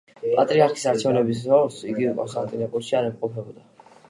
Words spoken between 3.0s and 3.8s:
არ იმყოფებოდა.